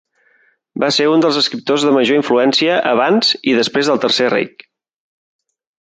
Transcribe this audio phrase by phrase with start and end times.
[0.83, 4.69] Va ser un dels escriptors de major influència abans i després del Tercer Reich.